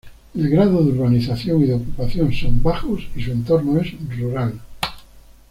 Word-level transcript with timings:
El 0.33 0.49
grado 0.49 0.83
de 0.83 0.93
urbanización 0.93 1.61
y 1.63 1.67
de 1.67 1.75
ocupación 1.75 2.33
son 2.33 2.63
bajos 2.63 3.01
y 3.15 3.21
su 3.21 3.31
entorno 3.31 3.79
es 3.79 3.93
rural. 4.17 4.59